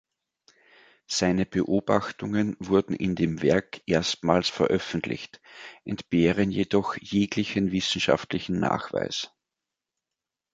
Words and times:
Seine 1.05 1.45
Beobachtungen 1.45 2.55
wurden 2.59 2.95
in 2.95 3.13
dem 3.13 3.43
Werk 3.43 3.83
erstmals 3.85 4.49
veröffentlicht, 4.49 5.39
entbehren 5.85 6.49
jedoch 6.49 6.95
jeglichen 6.99 7.71
wissenschaftlichen 7.71 8.59
Nachweis. 8.59 9.29